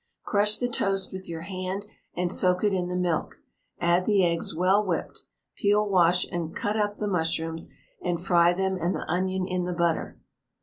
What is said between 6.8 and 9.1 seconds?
the mushrooms, and fry them and the